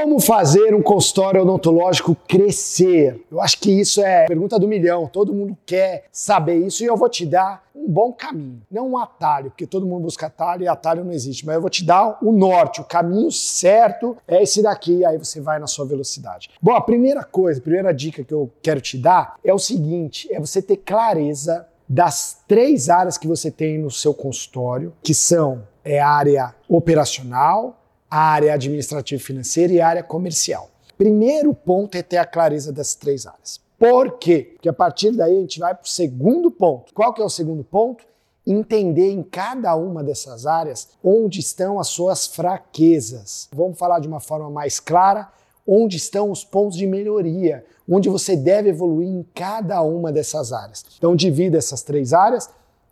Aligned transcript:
Como 0.00 0.20
fazer 0.20 0.76
um 0.76 0.80
consultório 0.80 1.42
odontológico 1.42 2.16
crescer? 2.28 3.20
Eu 3.28 3.40
acho 3.40 3.58
que 3.58 3.68
isso 3.68 4.00
é 4.00 4.26
pergunta 4.26 4.56
do 4.56 4.68
milhão. 4.68 5.08
Todo 5.08 5.34
mundo 5.34 5.58
quer 5.66 6.04
saber 6.12 6.64
isso 6.64 6.84
e 6.84 6.86
eu 6.86 6.96
vou 6.96 7.08
te 7.08 7.26
dar 7.26 7.64
um 7.74 7.90
bom 7.90 8.12
caminho, 8.12 8.62
não 8.70 8.90
um 8.90 8.96
atalho, 8.96 9.50
porque 9.50 9.66
todo 9.66 9.84
mundo 9.84 10.04
busca 10.04 10.26
atalho 10.26 10.62
e 10.62 10.68
atalho 10.68 11.04
não 11.04 11.10
existe, 11.10 11.44
mas 11.44 11.56
eu 11.56 11.60
vou 11.60 11.68
te 11.68 11.84
dar 11.84 12.16
o 12.22 12.30
norte, 12.30 12.80
o 12.80 12.84
caminho 12.84 13.32
certo 13.32 14.16
é 14.28 14.40
esse 14.40 14.62
daqui, 14.62 15.04
aí 15.04 15.18
você 15.18 15.40
vai 15.40 15.58
na 15.58 15.66
sua 15.66 15.84
velocidade. 15.84 16.48
Bom, 16.62 16.76
a 16.76 16.80
primeira 16.80 17.24
coisa, 17.24 17.58
a 17.58 17.62
primeira 17.62 17.92
dica 17.92 18.22
que 18.22 18.32
eu 18.32 18.48
quero 18.62 18.80
te 18.80 18.96
dar 18.96 19.34
é 19.42 19.52
o 19.52 19.58
seguinte, 19.58 20.32
é 20.32 20.38
você 20.38 20.62
ter 20.62 20.76
clareza 20.76 21.66
das 21.88 22.38
três 22.46 22.88
áreas 22.88 23.18
que 23.18 23.26
você 23.26 23.50
tem 23.50 23.78
no 23.78 23.90
seu 23.90 24.14
consultório, 24.14 24.92
que 25.02 25.12
são 25.12 25.66
é 25.84 25.98
a 25.98 26.08
área 26.08 26.54
operacional, 26.68 27.74
a 28.10 28.18
área 28.18 28.54
administrativa 28.54 29.20
e 29.20 29.24
financeira 29.24 29.72
e 29.72 29.80
a 29.80 29.88
área 29.88 30.02
comercial. 30.02 30.70
Primeiro 30.96 31.54
ponto 31.54 31.96
é 31.96 32.02
ter 32.02 32.16
a 32.16 32.26
clareza 32.26 32.72
das 32.72 32.94
três 32.94 33.26
áreas. 33.26 33.60
Por 33.78 34.18
quê? 34.18 34.50
Porque 34.54 34.68
a 34.68 34.72
partir 34.72 35.12
daí 35.12 35.36
a 35.36 35.40
gente 35.40 35.60
vai 35.60 35.74
para 35.74 35.84
o 35.84 35.88
segundo 35.88 36.50
ponto. 36.50 36.92
Qual 36.92 37.14
que 37.14 37.22
é 37.22 37.24
o 37.24 37.30
segundo 37.30 37.62
ponto? 37.62 38.04
Entender 38.44 39.12
em 39.12 39.22
cada 39.22 39.76
uma 39.76 40.02
dessas 40.02 40.46
áreas 40.46 40.88
onde 41.04 41.38
estão 41.38 41.78
as 41.78 41.88
suas 41.88 42.26
fraquezas. 42.26 43.48
Vamos 43.52 43.78
falar 43.78 44.00
de 44.00 44.08
uma 44.08 44.18
forma 44.18 44.50
mais 44.50 44.80
clara, 44.80 45.28
onde 45.64 45.96
estão 45.96 46.30
os 46.30 46.44
pontos 46.44 46.76
de 46.76 46.86
melhoria, 46.86 47.64
onde 47.88 48.08
você 48.08 48.34
deve 48.34 48.70
evoluir 48.70 49.08
em 49.08 49.24
cada 49.34 49.80
uma 49.82 50.10
dessas 50.10 50.52
áreas. 50.52 50.84
Então 50.96 51.14
divida 51.14 51.58
essas 51.58 51.82
três 51.82 52.12
áreas 52.12 52.50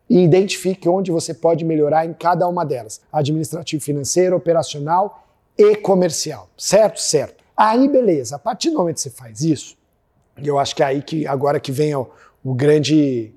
e 0.08 0.22
identifique 0.22 0.88
onde 0.88 1.10
você 1.10 1.34
pode 1.34 1.64
melhorar 1.64 2.06
em 2.06 2.12
cada 2.12 2.46
uma 2.48 2.64
delas: 2.64 3.00
administrativo, 3.12 3.82
financeiro, 3.82 4.36
operacional 4.36 5.24
e 5.56 5.76
comercial. 5.76 6.48
Certo? 6.56 7.00
Certo. 7.00 7.44
Aí, 7.56 7.88
beleza. 7.88 8.36
A 8.36 8.38
partir 8.38 8.70
do 8.70 8.78
momento 8.78 8.96
que 8.96 9.02
você 9.02 9.10
faz 9.10 9.40
isso, 9.40 9.76
eu 10.42 10.58
acho 10.58 10.76
que 10.76 10.82
é 10.82 10.86
aí 10.86 11.02
que 11.02 11.26
agora 11.26 11.58
que 11.58 11.72
vem 11.72 11.94
o, 11.94 12.08
o 12.44 12.54
grande 12.54 13.32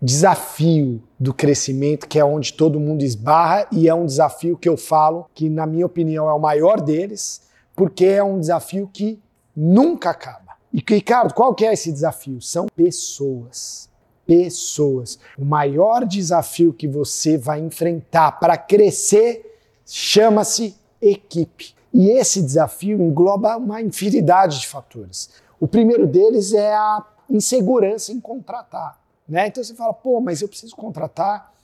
desafio 0.00 1.02
do 1.18 1.34
crescimento, 1.34 2.06
que 2.06 2.18
é 2.18 2.24
onde 2.24 2.52
todo 2.52 2.78
mundo 2.78 3.02
esbarra, 3.02 3.66
e 3.72 3.88
é 3.88 3.94
um 3.94 4.06
desafio 4.06 4.56
que 4.56 4.68
eu 4.68 4.76
falo 4.76 5.26
que, 5.34 5.50
na 5.50 5.66
minha 5.66 5.84
opinião, 5.84 6.28
é 6.28 6.32
o 6.32 6.38
maior 6.38 6.80
deles, 6.80 7.42
porque 7.74 8.04
é 8.04 8.22
um 8.22 8.38
desafio 8.38 8.88
que 8.92 9.20
nunca 9.54 10.10
acaba. 10.10 10.56
E, 10.72 10.82
Ricardo, 10.86 11.34
qual 11.34 11.54
que 11.54 11.66
é 11.66 11.72
esse 11.72 11.90
desafio? 11.90 12.40
São 12.40 12.66
pessoas 12.74 13.88
pessoas. 14.28 15.18
O 15.38 15.44
maior 15.44 16.04
desafio 16.04 16.74
que 16.74 16.86
você 16.86 17.38
vai 17.38 17.60
enfrentar 17.60 18.32
para 18.32 18.58
crescer 18.58 19.58
chama-se 19.86 20.76
equipe. 21.00 21.74
E 21.94 22.10
esse 22.10 22.42
desafio 22.42 23.00
engloba 23.00 23.56
uma 23.56 23.80
infinidade 23.80 24.60
de 24.60 24.66
fatores. 24.66 25.30
O 25.58 25.66
primeiro 25.66 26.06
deles 26.06 26.52
é 26.52 26.74
a 26.74 27.02
insegurança 27.30 28.12
em 28.12 28.20
contratar. 28.20 29.00
Né? 29.26 29.46
Então 29.46 29.64
você 29.64 29.74
fala, 29.74 29.94
pô, 29.94 30.20
mas 30.20 30.42
eu 30.42 30.48
preciso 30.48 30.76
contratar 30.76 31.54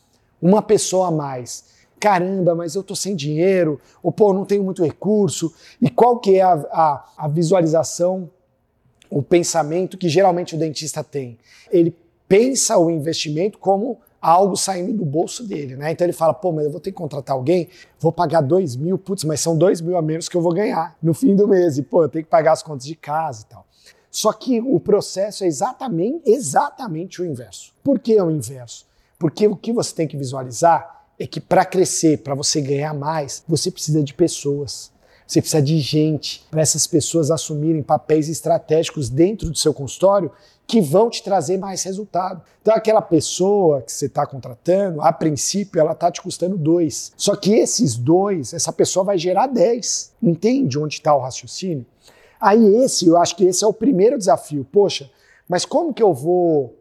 uma 0.40 0.62
pessoa 0.62 1.08
a 1.08 1.10
mais. 1.10 1.66
Caramba, 2.00 2.54
mas 2.54 2.74
eu 2.74 2.82
tô 2.82 2.96
sem 2.96 3.14
dinheiro, 3.14 3.78
ou 4.02 4.10
pô, 4.10 4.32
não 4.32 4.46
tenho 4.46 4.64
muito 4.64 4.82
recurso. 4.82 5.54
E 5.80 5.90
qual 5.90 6.18
que 6.18 6.36
é 6.36 6.42
a, 6.42 6.52
a, 6.72 7.04
a 7.18 7.28
visualização, 7.28 8.30
o 9.10 9.22
pensamento 9.22 9.98
que 9.98 10.08
geralmente 10.08 10.54
o 10.54 10.58
dentista 10.58 11.04
tem? 11.04 11.38
Ele 11.70 11.94
pensa 12.28 12.78
o 12.78 12.90
investimento 12.90 13.58
como 13.58 13.98
algo 14.20 14.56
saindo 14.56 14.92
do 14.94 15.04
bolso 15.04 15.46
dele, 15.46 15.76
né? 15.76 15.92
Então 15.92 16.06
ele 16.06 16.14
fala, 16.14 16.32
pô, 16.32 16.50
mas 16.50 16.64
eu 16.64 16.70
vou 16.70 16.80
ter 16.80 16.90
que 16.90 16.96
contratar 16.96 17.36
alguém, 17.36 17.68
vou 18.00 18.10
pagar 18.10 18.40
dois 18.40 18.74
mil, 18.74 18.96
putz, 18.96 19.22
mas 19.24 19.40
são 19.40 19.56
dois 19.56 19.82
mil 19.82 19.98
a 19.98 20.02
menos 20.02 20.28
que 20.28 20.36
eu 20.36 20.40
vou 20.40 20.52
ganhar 20.52 20.96
no 21.02 21.12
fim 21.12 21.36
do 21.36 21.46
mês, 21.46 21.76
e 21.76 21.82
pô, 21.82 22.04
eu 22.04 22.08
tenho 22.08 22.24
que 22.24 22.30
pagar 22.30 22.52
as 22.52 22.62
contas 22.62 22.86
de 22.86 22.94
casa 22.94 23.42
e 23.42 23.50
tal. 23.50 23.66
Só 24.10 24.32
que 24.32 24.60
o 24.60 24.80
processo 24.80 25.44
é 25.44 25.46
exatamente, 25.46 26.22
exatamente 26.30 27.20
o 27.20 27.26
inverso. 27.26 27.72
Por 27.82 27.98
que 27.98 28.16
é 28.16 28.22
o 28.22 28.30
inverso? 28.30 28.86
Porque 29.18 29.46
o 29.46 29.56
que 29.56 29.72
você 29.72 29.94
tem 29.94 30.06
que 30.06 30.16
visualizar 30.16 31.04
é 31.18 31.26
que 31.26 31.40
para 31.40 31.64
crescer, 31.64 32.18
para 32.18 32.34
você 32.34 32.60
ganhar 32.60 32.94
mais, 32.94 33.44
você 33.46 33.70
precisa 33.70 34.02
de 34.02 34.14
pessoas. 34.14 34.90
Você 35.26 35.40
precisa 35.40 35.62
de 35.62 35.78
gente 35.78 36.44
para 36.50 36.60
essas 36.60 36.86
pessoas 36.86 37.30
assumirem 37.30 37.82
papéis 37.82 38.28
estratégicos 38.28 39.08
dentro 39.08 39.50
do 39.50 39.56
seu 39.56 39.72
consultório 39.72 40.30
que 40.66 40.80
vão 40.80 41.10
te 41.10 41.22
trazer 41.22 41.58
mais 41.58 41.82
resultado. 41.82 42.42
Então, 42.62 42.74
aquela 42.74 43.02
pessoa 43.02 43.82
que 43.82 43.92
você 43.92 44.06
está 44.06 44.26
contratando, 44.26 45.00
a 45.02 45.12
princípio, 45.12 45.80
ela 45.80 45.92
está 45.92 46.10
te 46.10 46.22
custando 46.22 46.56
dois. 46.56 47.12
Só 47.16 47.36
que 47.36 47.54
esses 47.54 47.96
dois, 47.96 48.52
essa 48.54 48.72
pessoa 48.72 49.04
vai 49.04 49.18
gerar 49.18 49.46
dez. 49.46 50.12
Entende 50.22 50.78
onde 50.78 50.94
está 50.94 51.14
o 51.14 51.20
raciocínio? 51.20 51.84
Aí, 52.40 52.76
esse, 52.76 53.06
eu 53.06 53.16
acho 53.16 53.36
que 53.36 53.44
esse 53.44 53.64
é 53.64 53.66
o 53.66 53.72
primeiro 53.72 54.18
desafio. 54.18 54.66
Poxa, 54.70 55.10
mas 55.48 55.64
como 55.64 55.92
que 55.92 56.02
eu 56.02 56.14
vou 56.14 56.74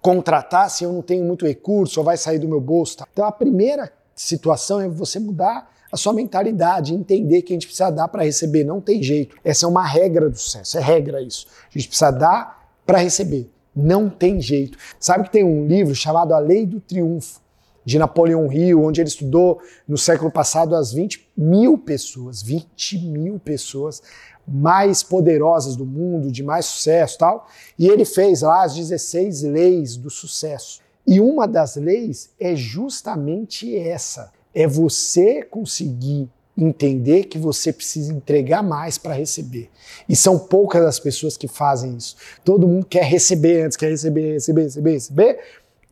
contratar 0.00 0.68
se 0.68 0.84
eu 0.84 0.92
não 0.92 1.02
tenho 1.02 1.24
muito 1.24 1.46
recurso 1.46 2.00
ou 2.00 2.04
vai 2.04 2.16
sair 2.16 2.38
do 2.38 2.48
meu 2.48 2.60
bolso? 2.60 2.96
Então, 3.12 3.24
a 3.24 3.32
primeira 3.32 3.92
situação 4.14 4.80
é 4.80 4.88
você 4.88 5.18
mudar 5.18 5.72
a 5.94 5.96
sua 5.96 6.12
mentalidade, 6.12 6.92
entender 6.92 7.42
que 7.42 7.52
a 7.52 7.54
gente 7.54 7.66
precisa 7.66 7.88
dar 7.88 8.08
para 8.08 8.24
receber, 8.24 8.64
não 8.64 8.80
tem 8.80 9.00
jeito. 9.00 9.36
Essa 9.44 9.64
é 9.64 9.68
uma 9.68 9.86
regra 9.86 10.28
do 10.28 10.36
sucesso, 10.36 10.76
é 10.76 10.80
regra 10.80 11.22
isso. 11.22 11.46
A 11.72 11.78
gente 11.78 11.86
precisa 11.86 12.10
dar 12.10 12.68
para 12.84 12.98
receber. 12.98 13.48
Não 13.74 14.10
tem 14.10 14.40
jeito. 14.40 14.76
Sabe 14.98 15.24
que 15.24 15.30
tem 15.30 15.44
um 15.44 15.68
livro 15.68 15.94
chamado 15.94 16.34
A 16.34 16.40
Lei 16.40 16.66
do 16.66 16.80
Triunfo, 16.80 17.40
de 17.84 17.96
Napoleão 17.96 18.52
Hill, 18.52 18.82
onde 18.82 19.00
ele 19.00 19.08
estudou 19.08 19.60
no 19.86 19.96
século 19.96 20.32
passado 20.32 20.74
as 20.74 20.92
20 20.92 21.30
mil 21.36 21.78
pessoas, 21.78 22.42
20 22.42 22.98
mil 22.98 23.38
pessoas 23.38 24.02
mais 24.46 25.04
poderosas 25.04 25.76
do 25.76 25.86
mundo, 25.86 26.32
de 26.32 26.42
mais 26.42 26.66
sucesso 26.66 27.18
tal. 27.18 27.46
E 27.78 27.86
ele 27.86 28.04
fez 28.04 28.42
lá 28.42 28.64
as 28.64 28.74
16 28.74 29.42
leis 29.42 29.96
do 29.96 30.10
sucesso. 30.10 30.80
E 31.06 31.20
uma 31.20 31.46
das 31.46 31.76
leis 31.76 32.30
é 32.40 32.56
justamente 32.56 33.76
essa: 33.76 34.32
é 34.54 34.66
você 34.66 35.42
conseguir 35.42 36.28
entender 36.56 37.24
que 37.24 37.38
você 37.38 37.72
precisa 37.72 38.12
entregar 38.12 38.62
mais 38.62 38.96
para 38.96 39.14
receber. 39.14 39.70
E 40.08 40.14
são 40.14 40.38
poucas 40.38 40.84
as 40.84 41.00
pessoas 41.00 41.36
que 41.36 41.48
fazem 41.48 41.96
isso. 41.96 42.16
Todo 42.44 42.68
mundo 42.68 42.86
quer 42.86 43.04
receber 43.04 43.62
antes, 43.62 43.76
quer 43.76 43.90
receber, 43.90 44.34
receber, 44.34 44.62
receber, 44.62 44.92
receber 44.92 45.40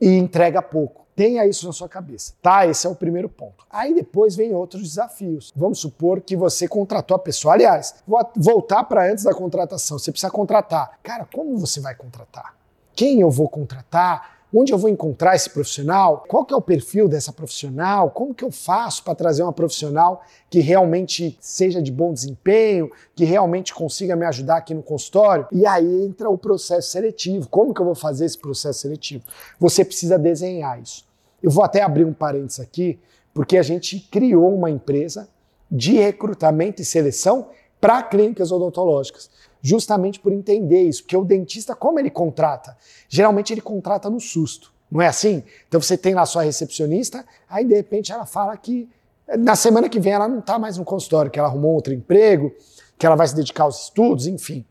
e 0.00 0.08
entrega 0.08 0.62
pouco. 0.62 1.02
Tenha 1.14 1.46
isso 1.46 1.66
na 1.66 1.72
sua 1.72 1.88
cabeça, 1.88 2.32
tá? 2.40 2.66
Esse 2.66 2.86
é 2.86 2.90
o 2.90 2.94
primeiro 2.94 3.28
ponto. 3.28 3.66
Aí 3.68 3.94
depois 3.94 4.34
vem 4.34 4.54
outros 4.54 4.82
desafios. 4.82 5.52
Vamos 5.54 5.78
supor 5.78 6.22
que 6.22 6.34
você 6.34 6.66
contratou 6.66 7.14
a 7.14 7.18
pessoa. 7.18 7.52
Aliás, 7.52 7.96
vou 8.06 8.18
voltar 8.36 8.84
para 8.84 9.10
antes 9.10 9.24
da 9.24 9.34
contratação. 9.34 9.98
Você 9.98 10.10
precisa 10.10 10.30
contratar. 10.30 10.98
Cara, 11.02 11.28
como 11.30 11.58
você 11.58 11.80
vai 11.80 11.94
contratar? 11.94 12.56
Quem 12.94 13.20
eu 13.20 13.30
vou 13.30 13.48
contratar? 13.48 14.41
Onde 14.54 14.70
eu 14.70 14.76
vou 14.76 14.90
encontrar 14.90 15.34
esse 15.34 15.48
profissional? 15.48 16.24
Qual 16.28 16.44
que 16.44 16.52
é 16.52 16.56
o 16.56 16.60
perfil 16.60 17.08
dessa 17.08 17.32
profissional? 17.32 18.10
Como 18.10 18.34
que 18.34 18.44
eu 18.44 18.50
faço 18.50 19.02
para 19.02 19.14
trazer 19.14 19.42
uma 19.42 19.52
profissional 19.52 20.22
que 20.50 20.60
realmente 20.60 21.38
seja 21.40 21.80
de 21.80 21.90
bom 21.90 22.12
desempenho, 22.12 22.90
que 23.14 23.24
realmente 23.24 23.72
consiga 23.72 24.14
me 24.14 24.26
ajudar 24.26 24.58
aqui 24.58 24.74
no 24.74 24.82
consultório? 24.82 25.46
E 25.50 25.64
aí 25.64 26.04
entra 26.04 26.28
o 26.28 26.36
processo 26.36 26.90
seletivo. 26.90 27.48
Como 27.48 27.72
que 27.72 27.80
eu 27.80 27.86
vou 27.86 27.94
fazer 27.94 28.26
esse 28.26 28.36
processo 28.36 28.80
seletivo? 28.80 29.24
Você 29.58 29.86
precisa 29.86 30.18
desenhar 30.18 30.78
isso. 30.82 31.06
Eu 31.42 31.50
vou 31.50 31.64
até 31.64 31.80
abrir 31.80 32.04
um 32.04 32.12
parênteses 32.12 32.60
aqui, 32.60 33.00
porque 33.32 33.56
a 33.56 33.62
gente 33.62 34.00
criou 34.10 34.54
uma 34.54 34.70
empresa 34.70 35.30
de 35.70 35.94
recrutamento 35.94 36.82
e 36.82 36.84
seleção 36.84 37.48
para 37.80 38.02
clínicas 38.02 38.52
odontológicas 38.52 39.30
justamente 39.62 40.18
por 40.18 40.32
entender 40.32 40.82
isso, 40.82 41.02
porque 41.02 41.16
o 41.16 41.24
dentista, 41.24 41.74
como 41.74 41.98
ele 41.98 42.10
contrata? 42.10 42.76
Geralmente 43.08 43.52
ele 43.52 43.60
contrata 43.60 44.10
no 44.10 44.20
susto, 44.20 44.72
não 44.90 45.00
é 45.00 45.06
assim? 45.06 45.42
Então 45.68 45.80
você 45.80 45.96
tem 45.96 46.14
lá 46.14 46.26
sua 46.26 46.42
recepcionista, 46.42 47.24
aí 47.48 47.64
de 47.64 47.74
repente 47.74 48.12
ela 48.12 48.26
fala 48.26 48.56
que 48.56 48.90
na 49.38 49.54
semana 49.54 49.88
que 49.88 50.00
vem 50.00 50.12
ela 50.12 50.28
não 50.28 50.40
está 50.40 50.58
mais 50.58 50.76
no 50.76 50.84
consultório, 50.84 51.30
que 51.30 51.38
ela 51.38 51.48
arrumou 51.48 51.72
outro 51.72 51.94
emprego, 51.94 52.52
que 52.98 53.06
ela 53.06 53.16
vai 53.16 53.26
se 53.26 53.34
dedicar 53.34 53.64
aos 53.64 53.84
estudos, 53.84 54.26
enfim, 54.26 54.64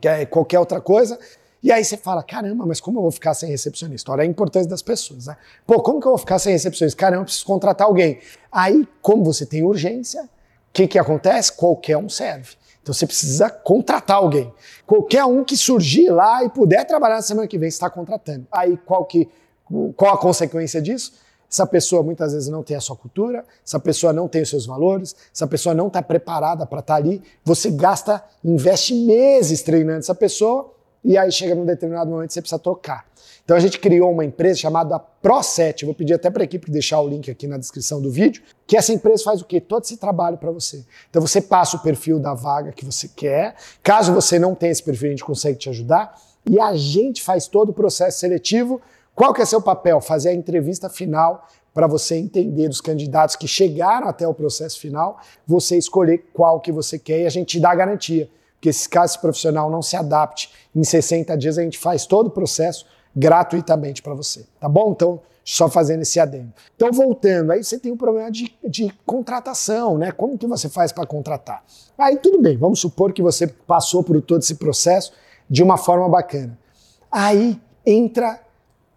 que 0.00 0.08
é 0.08 0.24
qualquer 0.24 0.58
outra 0.58 0.80
coisa. 0.80 1.18
E 1.62 1.70
aí 1.70 1.84
você 1.84 1.96
fala, 1.96 2.22
caramba, 2.22 2.66
mas 2.66 2.80
como 2.80 2.98
eu 2.98 3.02
vou 3.02 3.12
ficar 3.12 3.34
sem 3.34 3.48
recepcionista? 3.48 4.10
Olha 4.10 4.22
a 4.22 4.26
importância 4.26 4.68
das 4.68 4.82
pessoas, 4.82 5.26
né? 5.26 5.36
Pô, 5.64 5.80
como 5.80 6.00
que 6.00 6.06
eu 6.06 6.10
vou 6.10 6.18
ficar 6.18 6.40
sem 6.40 6.52
recepcionista? 6.52 6.98
Caramba, 6.98 7.20
eu 7.20 7.24
preciso 7.24 7.46
contratar 7.46 7.86
alguém. 7.86 8.18
Aí, 8.50 8.86
como 9.00 9.22
você 9.22 9.46
tem 9.46 9.62
urgência, 9.62 10.24
o 10.24 10.28
que, 10.72 10.88
que 10.88 10.98
acontece? 10.98 11.52
Qualquer 11.52 11.96
um 11.96 12.08
serve. 12.08 12.56
Então 12.82 12.92
você 12.92 13.06
precisa 13.06 13.48
contratar 13.48 14.16
alguém. 14.16 14.52
Qualquer 14.84 15.24
um 15.24 15.44
que 15.44 15.56
surgir 15.56 16.10
lá 16.10 16.44
e 16.44 16.48
puder 16.50 16.84
trabalhar 16.84 17.16
na 17.16 17.22
semana 17.22 17.46
que 17.46 17.56
vem, 17.56 17.68
está 17.68 17.88
contratando. 17.88 18.46
Aí 18.50 18.76
qual, 18.76 19.04
que, 19.04 19.28
qual 19.96 20.14
a 20.14 20.18
consequência 20.18 20.82
disso? 20.82 21.12
Essa 21.50 21.66
pessoa 21.66 22.02
muitas 22.02 22.32
vezes 22.32 22.48
não 22.48 22.62
tem 22.62 22.76
a 22.76 22.80
sua 22.80 22.96
cultura, 22.96 23.44
essa 23.64 23.78
pessoa 23.78 24.12
não 24.12 24.26
tem 24.26 24.42
os 24.42 24.48
seus 24.48 24.64
valores, 24.66 25.14
essa 25.32 25.46
pessoa 25.46 25.74
não 25.74 25.88
está 25.88 26.02
preparada 26.02 26.64
para 26.66 26.80
estar 26.80 26.94
tá 26.94 26.98
ali. 26.98 27.22
Você 27.44 27.70
gasta, 27.70 28.24
investe 28.42 28.94
meses 28.94 29.62
treinando 29.62 29.98
essa 29.98 30.14
pessoa 30.14 30.74
e 31.04 31.18
aí 31.18 31.30
chega 31.32 31.54
num 31.54 31.64
determinado 31.64 32.10
momento 32.10 32.28
que 32.28 32.34
você 32.34 32.40
precisa 32.40 32.58
trocar. 32.58 33.04
Então 33.44 33.56
a 33.56 33.60
gente 33.60 33.78
criou 33.78 34.12
uma 34.12 34.24
empresa 34.24 34.60
chamada 34.60 35.00
Pro7. 35.22 35.84
Vou 35.84 35.94
pedir 35.94 36.14
até 36.14 36.30
para 36.30 36.42
a 36.42 36.44
equipe 36.44 36.70
deixar 36.70 37.00
o 37.00 37.08
link 37.08 37.30
aqui 37.30 37.46
na 37.46 37.58
descrição 37.58 38.00
do 38.00 38.10
vídeo. 38.10 38.42
Que 38.66 38.76
essa 38.76 38.92
empresa 38.92 39.24
faz 39.24 39.40
o 39.40 39.44
quê? 39.44 39.60
Todo 39.60 39.82
esse 39.82 39.96
trabalho 39.96 40.38
para 40.38 40.50
você. 40.50 40.84
Então 41.10 41.20
você 41.20 41.40
passa 41.40 41.76
o 41.76 41.80
perfil 41.80 42.20
da 42.20 42.34
vaga 42.34 42.70
que 42.70 42.84
você 42.84 43.08
quer. 43.08 43.56
Caso 43.82 44.14
você 44.14 44.38
não 44.38 44.54
tenha 44.54 44.70
esse 44.70 44.82
perfil, 44.82 45.08
a 45.08 45.10
gente 45.10 45.24
consegue 45.24 45.58
te 45.58 45.68
ajudar. 45.68 46.16
E 46.48 46.60
a 46.60 46.74
gente 46.76 47.22
faz 47.22 47.48
todo 47.48 47.70
o 47.70 47.72
processo 47.72 48.20
seletivo. 48.20 48.80
Qual 49.14 49.34
que 49.34 49.42
é 49.42 49.44
seu 49.44 49.60
papel? 49.60 50.00
Fazer 50.00 50.30
a 50.30 50.34
entrevista 50.34 50.88
final 50.88 51.46
para 51.74 51.86
você 51.86 52.16
entender 52.16 52.68
os 52.68 52.80
candidatos 52.80 53.34
que 53.34 53.48
chegaram 53.48 54.06
até 54.06 54.28
o 54.28 54.34
processo 54.34 54.78
final, 54.78 55.18
você 55.46 55.76
escolher 55.76 56.26
qual 56.32 56.60
que 56.60 56.70
você 56.70 56.98
quer 56.98 57.22
e 57.22 57.26
a 57.26 57.30
gente 57.30 57.56
te 57.56 57.60
dá 57.60 57.70
a 57.70 57.74
garantia. 57.74 58.30
Porque 58.62 58.72
se 58.72 58.88
caso 58.88 59.14
esse 59.14 59.20
profissional 59.20 59.68
não 59.68 59.82
se 59.82 59.96
adapte, 59.96 60.48
em 60.72 60.84
60 60.84 61.36
dias 61.36 61.58
a 61.58 61.62
gente 61.62 61.76
faz 61.76 62.06
todo 62.06 62.28
o 62.28 62.30
processo 62.30 62.86
gratuitamente 63.14 64.00
para 64.00 64.14
você, 64.14 64.46
tá 64.60 64.68
bom? 64.68 64.92
Então, 64.92 65.20
só 65.44 65.68
fazendo 65.68 66.02
esse 66.02 66.20
adendo. 66.20 66.52
Então, 66.76 66.92
voltando, 66.92 67.50
aí 67.50 67.64
você 67.64 67.76
tem 67.76 67.90
um 67.90 67.96
problema 67.96 68.30
de, 68.30 68.56
de 68.62 68.88
contratação, 69.04 69.98
né? 69.98 70.12
Como 70.12 70.38
que 70.38 70.46
você 70.46 70.68
faz 70.68 70.92
para 70.92 71.04
contratar? 71.04 71.64
Aí 71.98 72.16
tudo 72.18 72.40
bem, 72.40 72.56
vamos 72.56 72.78
supor 72.78 73.12
que 73.12 73.20
você 73.20 73.48
passou 73.48 74.04
por 74.04 74.22
todo 74.22 74.42
esse 74.42 74.54
processo 74.54 75.12
de 75.50 75.60
uma 75.60 75.76
forma 75.76 76.08
bacana. 76.08 76.56
Aí 77.10 77.60
entra 77.84 78.40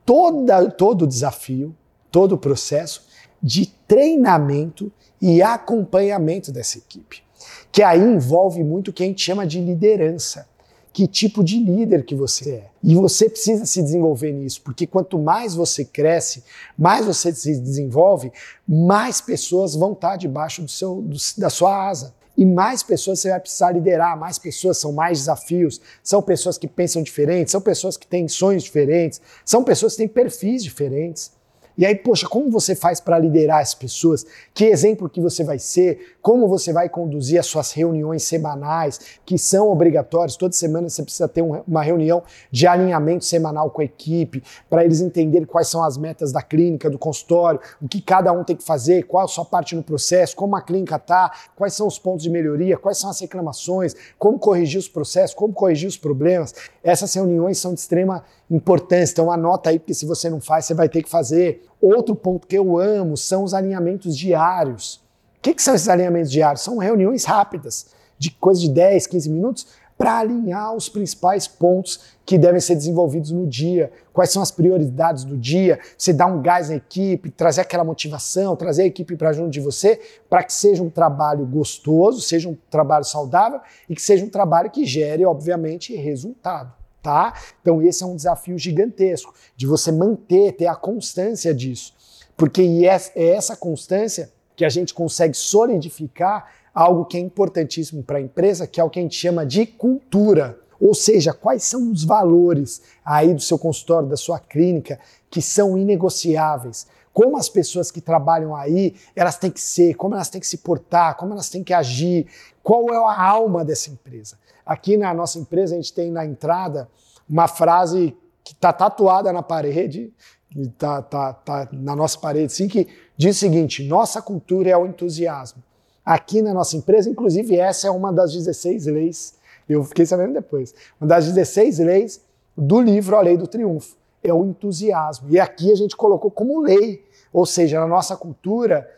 toda, 0.06 0.70
todo 0.70 1.06
o 1.06 1.08
desafio, 1.08 1.76
todo 2.12 2.34
o 2.34 2.38
processo 2.38 3.08
de 3.42 3.66
treinamento 3.66 4.92
e 5.20 5.42
acompanhamento 5.42 6.52
dessa 6.52 6.78
equipe, 6.78 7.25
que 7.72 7.84
aí 7.84 8.02
envolve 8.02 8.64
muito 8.64 8.90
o 8.90 8.94
que 8.94 9.04
a 9.04 9.06
gente 9.06 9.22
chama 9.22 9.46
de 9.46 9.60
liderança 9.60 10.48
que 10.96 11.06
tipo 11.06 11.44
de 11.44 11.60
líder 11.60 12.06
que 12.06 12.16
você 12.16 12.52
é. 12.52 12.68
E 12.82 12.96
você 12.96 13.30
precisa 13.30 13.66
se 13.66 13.84
desenvolver 13.84 14.32
nisso, 14.32 14.62
porque 14.64 14.88
quanto 14.88 15.20
mais 15.20 15.54
você 15.54 15.84
cresce, 15.84 16.42
mais 16.78 17.06
você 17.06 17.34
se 17.36 17.60
desenvolve, 17.60 18.32
mais 18.66 19.20
pessoas 19.20 19.76
vão 19.76 19.92
estar 19.92 20.16
debaixo 20.16 20.62
do 20.62 20.72
seu, 20.72 21.02
do, 21.02 21.18
da 21.38 21.50
sua 21.50 21.90
asa. 21.90 22.14
E 22.38 22.46
mais 22.46 22.82
pessoas 22.82 23.20
você 23.20 23.30
vai 23.30 23.42
precisar 23.42 23.74
liderar, 23.74 24.18
mais 24.18 24.40
pessoas 24.40 24.78
são 24.78 24.94
mais 24.94 25.20
desafios, 25.20 25.82
são 26.02 26.22
pessoas 26.22 26.58
que 26.58 26.68
pensam 26.68 27.04
diferente, 27.04 27.52
são 27.52 27.60
pessoas 27.60 27.98
que 27.98 28.08
têm 28.08 28.26
sonhos 28.30 28.64
diferentes, 28.64 29.20
são 29.44 29.66
pessoas 29.66 29.94
que 29.94 29.98
têm 29.98 30.08
perfis 30.08 30.64
diferentes. 30.64 31.34
E 31.78 31.86
aí, 31.86 31.96
poxa, 31.96 32.28
como 32.28 32.50
você 32.50 32.74
faz 32.74 33.00
para 33.00 33.20
liderar 33.20 33.60
as 33.60 33.74
pessoas? 33.74 34.26
Que 34.54 34.66
exemplo 34.66 35.10
que 35.10 35.20
você 35.20 35.44
vai 35.44 35.60
ser? 35.60 36.16
Como 36.22 36.48
você 36.48 36.72
vai 36.72 36.88
conduzir 36.88 37.40
as 37.40 37.46
suas 37.46 37.72
reuniões 37.72 38.24
semanais, 38.24 39.00
que 39.26 39.38
são 39.38 39.70
obrigatórias? 39.70 40.38
Toda 40.38 40.54
semana 40.54 40.88
você 40.88 41.04
precisa 41.04 41.28
ter 41.28 41.42
uma 41.42 41.84
reunião 41.84 42.24
de 42.50 42.66
alinhamento 42.66 43.26
semanal 43.26 43.70
com 43.70 43.82
a 43.82 43.86
equipe, 43.86 44.42
para 44.70 44.86
eles 44.86 45.02
entenderem 45.02 45.46
quais 45.46 45.68
são 45.68 45.84
as 45.84 45.98
metas 45.98 46.32
da 46.32 46.42
clínica, 46.42 46.90
do 46.90 46.98
consultório, 46.98 47.60
o 47.82 47.88
que 47.88 48.02
cada 48.02 48.32
um 48.32 48.44
tem 48.44 48.56
que 48.56 48.64
fazer, 48.64 49.04
qual 49.04 49.26
a 49.26 49.28
sua 49.28 49.44
parte 49.44 49.76
no 49.76 49.84
processo, 49.84 50.36
como 50.36 50.56
a 50.56 50.62
clínica 50.62 50.96
está, 50.96 51.32
quais 51.56 51.74
são 51.74 51.88
os 51.88 52.00
pontos 52.00 52.24
de 52.24 52.30
melhoria, 52.30 52.78
quais 52.78 52.98
são 52.98 53.10
as 53.10 53.20
reclamações, 53.20 53.96
como 54.18 54.40
corrigir 54.40 54.80
os 54.80 54.88
processos, 54.88 55.36
como 55.36 55.54
corrigir 55.54 55.90
os 55.90 55.98
problemas. 55.98 56.54
Essas 56.84 57.14
reuniões 57.14 57.58
são 57.58 57.74
de 57.74 57.80
extrema 57.82 58.24
importância, 58.50 59.14
então 59.14 59.32
anota 59.32 59.70
aí, 59.70 59.80
porque 59.80 59.94
se 59.94 60.06
você 60.06 60.30
não 60.30 60.40
faz, 60.40 60.66
você 60.66 60.74
vai 60.74 60.88
ter 60.88 61.04
que 61.04 61.10
fazer. 61.10 61.65
Outro 61.82 62.16
ponto 62.16 62.48
que 62.48 62.58
eu 62.58 62.78
amo 62.80 63.16
são 63.16 63.44
os 63.44 63.54
alinhamentos 63.54 64.18
diários. 64.18 64.96
O 65.38 65.42
que, 65.42 65.54
que 65.54 65.62
são 65.62 65.76
esses 65.76 65.88
alinhamentos 65.88 66.32
diários? 66.32 66.62
São 66.62 66.78
reuniões 66.78 67.26
rápidas, 67.26 67.88
de 68.18 68.32
coisa 68.32 68.62
de 68.62 68.70
10, 68.70 69.08
15 69.08 69.30
minutos, 69.30 69.68
para 69.98 70.20
alinhar 70.20 70.74
os 70.74 70.90
principais 70.90 71.48
pontos 71.48 72.02
que 72.26 72.38
devem 72.38 72.60
ser 72.60 72.76
desenvolvidos 72.76 73.32
no 73.32 73.48
dia, 73.48 73.92
quais 74.12 74.30
são 74.30 74.42
as 74.42 74.52
prioridades 74.52 75.24
do 75.24 75.38
dia, 75.38 75.80
você 75.98 76.12
dá 76.12 76.26
um 76.26 76.42
gás 76.42 76.70
na 76.70 76.76
equipe, 76.76 77.30
trazer 77.30 77.62
aquela 77.62 77.84
motivação, 77.84 78.56
trazer 78.56 78.84
a 78.84 78.88
equipe 78.88 79.16
para 79.16 79.32
junto 79.32 79.52
de 79.52 79.62
você, 79.62 80.00
para 80.30 80.44
que 80.44 80.52
seja 80.52 80.84
um 80.84 80.90
trabalho 80.90 81.46
gostoso, 81.46 82.20
seja 82.20 82.50
um 82.50 82.58
trabalho 82.70 83.06
saudável 83.06 83.62
e 83.90 83.96
que 83.96 84.02
seja 84.02 84.26
um 84.26 84.30
trabalho 84.30 84.70
que 84.70 84.86
gere, 84.86 85.26
obviamente, 85.26 85.96
resultado 85.96 86.74
tá? 87.06 87.36
Então 87.62 87.84
esse 87.84 88.04
é 88.04 88.08
um 88.08 88.16
desafio 88.16 88.58
gigantesco 88.58 89.32
de 89.56 89.68
você 89.68 89.92
manter, 89.92 90.54
ter 90.54 90.66
a 90.66 90.74
constância 90.74 91.54
disso, 91.54 91.94
porque 92.36 92.64
é, 92.64 93.00
é 93.16 93.30
essa 93.36 93.56
constância 93.56 94.32
que 94.56 94.66
a 94.66 94.70
gente 94.70 94.92
consegue 94.92 95.38
solidificar 95.38 96.52
algo 96.74 97.06
que 97.06 97.16
é 97.16 97.20
importantíssimo 97.20 98.02
para 98.02 98.18
a 98.18 98.22
empresa, 98.22 98.66
que 98.66 98.82
é 98.82 98.84
o 98.84 98.90
que 98.90 98.98
a 98.98 99.04
gente 99.04 99.16
chama 99.16 99.46
de 99.46 99.68
cultura. 99.68 100.58
Ou 100.82 100.96
seja, 100.96 101.32
quais 101.32 101.64
são 101.64 101.92
os 101.92 102.04
valores 102.04 102.82
aí 103.06 103.34
do 103.34 103.42
seu 103.42 103.60
consultório, 103.60 104.10
da 104.10 104.18
sua 104.18 104.40
clínica, 104.40 105.00
que 105.30 105.44
são 105.44 105.78
inegociáveis? 105.78 106.88
Como 107.14 107.38
as 107.38 107.48
pessoas 107.48 107.92
que 107.92 108.02
trabalham 108.02 108.56
aí, 108.56 108.96
elas 109.16 109.38
têm 109.38 109.52
que 109.52 109.62
ser, 109.62 109.94
como 109.94 110.16
elas 110.16 110.30
têm 110.30 110.42
que 110.42 110.48
se 110.48 110.58
portar, 110.58 111.16
como 111.16 111.34
elas 111.34 111.50
têm 111.50 111.64
que 111.64 111.74
agir, 111.74 112.28
qual 112.64 112.92
é 112.92 112.98
a 112.98 113.22
alma 113.22 113.64
dessa 113.64 113.92
empresa? 113.92 114.38
Aqui 114.66 114.98
na 114.98 115.14
nossa 115.14 115.38
empresa, 115.38 115.76
a 115.76 115.78
gente 115.78 115.94
tem 115.94 116.12
na 116.12 116.26
entrada 116.26 116.90
uma 117.30 117.48
frase 117.48 118.16
que 118.44 118.54
está 118.54 118.72
tatuada 118.72 119.32
na 119.32 119.44
parede, 119.44 120.14
está 120.56 121.02
tá, 121.02 121.34
tá 121.34 121.70
na 121.72 121.96
nossa 121.96 122.18
parede, 122.18 122.46
assim, 122.46 122.68
que 122.68 122.88
diz 123.18 123.36
o 123.36 123.40
seguinte: 123.40 123.84
nossa 123.84 124.22
cultura 124.22 124.70
é 124.70 124.78
o 124.78 124.86
entusiasmo. 124.86 125.62
Aqui 126.06 126.42
na 126.42 126.54
nossa 126.54 126.78
empresa, 126.78 127.10
inclusive, 127.10 127.58
essa 127.58 127.88
é 127.88 127.92
uma 127.92 128.14
das 128.14 128.32
16 128.32 128.86
leis, 128.88 129.36
eu 129.68 129.84
fiquei 129.84 130.06
sabendo 130.06 130.34
depois, 130.34 130.74
uma 131.02 131.08
das 131.08 131.26
16 131.26 131.80
leis 131.80 132.22
do 132.56 132.80
livro 132.80 133.16
A 133.16 133.22
Lei 133.22 133.36
do 133.36 133.48
Triunfo, 133.48 133.98
é 134.24 134.34
o 134.34 134.46
entusiasmo. 134.46 135.30
E 135.30 135.40
aqui 135.40 135.72
a 135.72 135.76
gente 135.76 135.96
colocou 135.96 136.30
como 136.30 136.62
lei, 136.62 137.04
ou 137.34 137.46
seja, 137.46 137.80
na 137.80 137.88
nossa 137.88 138.16
cultura, 138.16 138.90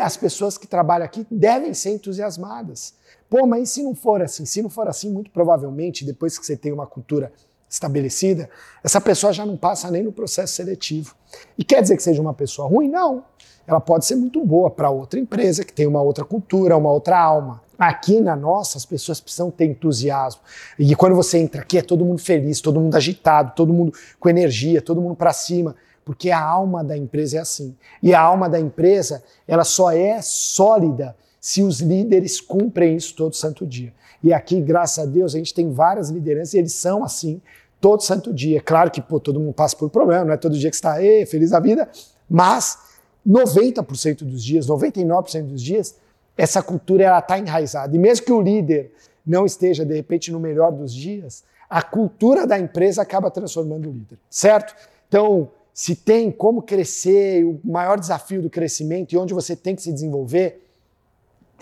as 0.00 0.16
pessoas 0.16 0.58
que 0.58 0.66
trabalham 0.66 1.04
aqui 1.04 1.26
devem 1.30 1.74
ser 1.74 1.90
entusiasmadas. 1.90 2.94
Pô, 3.28 3.46
mas 3.46 3.70
se 3.70 3.82
não 3.82 3.94
for 3.94 4.22
assim? 4.22 4.44
Se 4.44 4.62
não 4.62 4.70
for 4.70 4.88
assim, 4.88 5.10
muito 5.10 5.30
provavelmente, 5.30 6.04
depois 6.04 6.38
que 6.38 6.44
você 6.44 6.56
tem 6.56 6.72
uma 6.72 6.86
cultura 6.86 7.32
estabelecida, 7.68 8.48
essa 8.82 9.00
pessoa 9.00 9.32
já 9.32 9.44
não 9.44 9.56
passa 9.56 9.90
nem 9.90 10.02
no 10.02 10.12
processo 10.12 10.54
seletivo. 10.54 11.14
E 11.58 11.64
quer 11.64 11.82
dizer 11.82 11.96
que 11.96 12.02
seja 12.02 12.22
uma 12.22 12.34
pessoa 12.34 12.68
ruim? 12.68 12.88
Não. 12.88 13.24
Ela 13.66 13.80
pode 13.80 14.04
ser 14.04 14.14
muito 14.14 14.44
boa 14.44 14.70
para 14.70 14.90
outra 14.90 15.18
empresa 15.18 15.64
que 15.64 15.72
tem 15.72 15.86
uma 15.86 16.02
outra 16.02 16.24
cultura, 16.24 16.76
uma 16.76 16.90
outra 16.92 17.18
alma. 17.18 17.62
Aqui 17.78 18.20
na 18.20 18.36
nossa, 18.36 18.78
as 18.78 18.84
pessoas 18.84 19.20
precisam 19.20 19.50
ter 19.50 19.64
entusiasmo. 19.64 20.42
E 20.78 20.94
quando 20.94 21.16
você 21.16 21.38
entra 21.38 21.62
aqui, 21.62 21.78
é 21.78 21.82
todo 21.82 22.04
mundo 22.04 22.20
feliz, 22.20 22.60
todo 22.60 22.78
mundo 22.78 22.94
agitado, 22.94 23.52
todo 23.56 23.72
mundo 23.72 23.92
com 24.20 24.28
energia, 24.28 24.80
todo 24.80 25.00
mundo 25.00 25.16
para 25.16 25.32
cima, 25.32 25.74
porque 26.04 26.30
a 26.30 26.40
alma 26.40 26.84
da 26.84 26.96
empresa 26.96 27.38
é 27.38 27.40
assim. 27.40 27.76
E 28.02 28.14
a 28.14 28.20
alma 28.20 28.48
da 28.48 28.60
empresa, 28.60 29.22
ela 29.46 29.64
só 29.64 29.90
é 29.90 30.20
sólida 30.20 31.16
se 31.40 31.62
os 31.62 31.80
líderes 31.80 32.40
cumprem 32.40 32.96
isso 32.96 33.14
todo 33.14 33.34
santo 33.34 33.66
dia. 33.66 33.92
E 34.22 34.32
aqui, 34.32 34.60
graças 34.60 35.04
a 35.04 35.06
Deus, 35.06 35.34
a 35.34 35.38
gente 35.38 35.52
tem 35.52 35.72
várias 35.72 36.08
lideranças 36.08 36.54
e 36.54 36.58
eles 36.58 36.72
são 36.72 37.04
assim 37.04 37.40
todo 37.80 38.02
santo 38.02 38.32
dia. 38.32 38.60
Claro 38.60 38.90
que 38.90 39.00
pô, 39.00 39.20
todo 39.20 39.38
mundo 39.38 39.52
passa 39.52 39.76
por 39.76 39.90
problema, 39.90 40.24
não 40.24 40.32
é 40.32 40.36
todo 40.36 40.56
dia 40.56 40.70
que 40.70 40.76
está 40.76 40.96
feliz 41.28 41.50
da 41.50 41.60
vida, 41.60 41.88
mas 42.28 42.78
90% 43.26 44.24
dos 44.24 44.42
dias, 44.42 44.66
99% 44.66 45.42
dos 45.44 45.62
dias, 45.62 45.96
essa 46.36 46.62
cultura 46.62 47.18
está 47.18 47.38
enraizada. 47.38 47.94
E 47.94 47.98
mesmo 47.98 48.24
que 48.24 48.32
o 48.32 48.40
líder 48.40 48.92
não 49.26 49.44
esteja, 49.44 49.84
de 49.84 49.94
repente, 49.94 50.32
no 50.32 50.40
melhor 50.40 50.72
dos 50.72 50.92
dias, 50.92 51.44
a 51.68 51.82
cultura 51.82 52.46
da 52.46 52.58
empresa 52.58 53.02
acaba 53.02 53.30
transformando 53.30 53.88
o 53.88 53.92
líder, 53.92 54.18
certo? 54.28 54.74
Então, 55.08 55.50
se 55.74 55.96
tem 55.96 56.30
como 56.30 56.62
crescer, 56.62 57.44
o 57.44 57.60
maior 57.64 57.98
desafio 57.98 58.40
do 58.40 58.48
crescimento 58.48 59.12
e 59.12 59.18
onde 59.18 59.34
você 59.34 59.56
tem 59.56 59.74
que 59.74 59.82
se 59.82 59.92
desenvolver, 59.92 60.64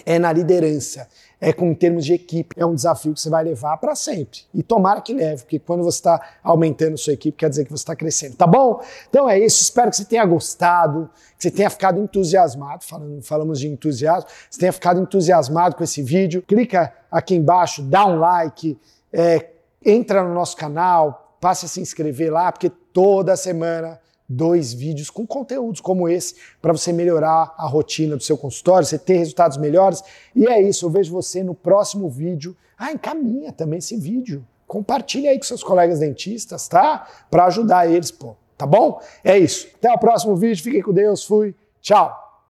é 0.05 0.19
na 0.19 0.33
liderança, 0.33 1.09
é 1.41 1.53
com 1.53 1.75
termos 1.75 2.05
de 2.05 2.13
equipe. 2.13 2.55
É 2.59 2.67
um 2.67 2.75
desafio 2.75 3.15
que 3.15 3.21
você 3.21 3.31
vai 3.31 3.45
levar 3.45 3.77
para 3.79 3.95
sempre. 3.95 4.41
E 4.53 4.63
tomara 4.63 5.01
que 5.01 5.15
leve, 5.15 5.43
porque 5.43 5.59
quando 5.59 5.83
você 5.83 5.99
está 5.99 6.21
aumentando 6.43 6.99
sua 6.99 7.15
equipe, 7.15 7.39
quer 7.39 7.49
dizer 7.49 7.65
que 7.65 7.71
você 7.71 7.83
está 7.83 7.97
crescendo. 7.97 8.37
Tá 8.37 8.47
bom? 8.47 8.83
Então 9.09 9.29
é 9.29 9.39
isso. 9.39 9.63
Espero 9.63 9.91
que 9.91 9.97
você 9.97 10.05
tenha 10.05 10.25
gostado, 10.27 11.09
que 11.39 11.45
você 11.45 11.51
tenha 11.51 11.71
ficado 11.71 12.01
entusiasmado. 12.01 12.85
Falando, 12.85 13.23
falamos 13.23 13.59
de 13.61 13.69
entusiasmo. 13.69 14.29
Você 14.51 14.61
tenha 14.61 14.73
ficado 14.73 15.01
entusiasmado 15.01 15.75
com 15.75 15.85
esse 15.85 16.03
vídeo. 16.03 16.43
Clica 16.43 16.93
aqui 17.11 17.35
embaixo, 17.35 17.83
dá 17.83 18.07
um 18.07 18.19
like, 18.19 18.79
é, 19.13 19.51
entra 19.85 20.23
no 20.23 20.35
nosso 20.35 20.57
canal, 20.57 21.37
passe 21.41 21.67
a 21.67 21.69
se 21.69 21.81
inscrever 21.81 22.33
lá, 22.33 22.53
porque 22.53 22.71
toda 22.93 23.37
semana 23.37 24.01
dois 24.29 24.73
vídeos 24.73 25.11
com 25.11 25.27
conteúdos 25.27 25.81
como 25.81 26.09
esse 26.09 26.37
para 26.61 26.73
você 26.73 26.93
melhorar 26.93 27.55
a 27.57 27.67
rotina 27.67 28.17
do 28.17 28.23
seu 28.23 28.37
consultório, 28.37 28.87
você 28.87 28.99
ter 28.99 29.19
resultados 29.19 29.57
melhores. 29.59 30.03
E 30.35 30.47
é 30.47 30.61
isso, 30.61 30.87
eu 30.87 30.91
vejo 30.91 31.13
você 31.13 31.43
no 31.43 31.55
próximo 31.55 32.09
vídeo. 32.09 32.57
Ah, 32.79 32.93
encaminha 32.93 33.53
também 33.53 33.79
esse 33.79 33.97
vídeo. 33.97 34.45
Compartilha 34.67 35.31
aí 35.31 35.39
com 35.39 35.45
seus 35.45 35.63
colegas 35.63 35.99
dentistas, 35.99 36.67
tá? 36.67 37.07
Para 37.31 37.45
ajudar 37.45 37.91
eles, 37.91 38.11
pô. 38.11 38.35
Tá 38.57 38.67
bom? 38.67 39.01
É 39.23 39.37
isso. 39.37 39.69
Até 39.75 39.93
o 39.93 39.99
próximo 39.99 40.37
vídeo. 40.37 40.63
Fiquem 40.63 40.83
com 40.83 40.93
Deus. 40.93 41.25
Fui. 41.25 41.55
Tchau. 41.81 42.22